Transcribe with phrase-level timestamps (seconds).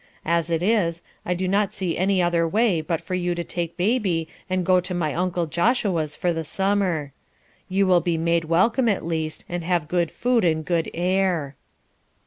[0.25, 3.77] As it is, I do not see any other way but for you to take
[3.77, 7.13] baby and go to my uncle Joshua's for the summer.
[7.69, 11.55] You will be made welcome, at least, and have good food and good air."